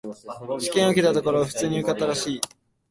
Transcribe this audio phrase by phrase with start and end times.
[0.59, 2.41] 試験を受けたところ、普通に受かったらしい。